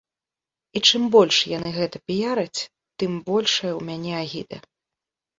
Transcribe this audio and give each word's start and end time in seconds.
І 0.77 0.81
чым 0.91 1.03
больш 1.15 1.37
яны 1.57 1.73
гэта 1.75 1.99
піяраць, 2.11 2.61
тым 3.03 3.11
большая 3.27 3.69
ў 3.75 3.81
мяне 3.91 4.13
агіда. 4.23 4.57